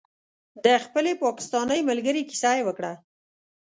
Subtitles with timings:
[0.65, 2.93] د خپلې پاکستانۍ ملګرې کیسه یې وکړه.